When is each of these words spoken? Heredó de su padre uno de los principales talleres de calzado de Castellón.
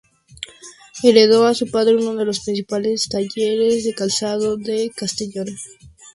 Heredó 1.03 1.47
de 1.47 1.53
su 1.53 1.69
padre 1.69 1.95
uno 1.95 2.15
de 2.15 2.25
los 2.25 2.39
principales 2.39 3.07
talleres 3.07 3.83
de 3.85 3.93
calzado 3.93 4.57
de 4.57 4.89
Castellón. 4.95 5.55